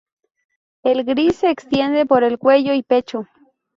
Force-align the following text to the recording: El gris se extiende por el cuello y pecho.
El 0.81 1.03
gris 1.03 1.35
se 1.35 1.51
extiende 1.51 2.07
por 2.07 2.23
el 2.23 2.39
cuello 2.39 2.73
y 2.73 2.81
pecho. 2.81 3.27